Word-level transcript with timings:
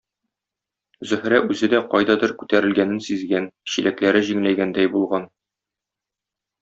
Зөһрә 1.09 1.41
үзе 1.55 1.69
дә 1.73 1.81
кайдадыр 1.91 2.33
күтәрелгәнен 2.39 3.03
сизгән, 3.09 3.47
чиләкләре 3.75 4.25
җиңеләйгәндәй 4.31 4.93
булган. 4.97 5.29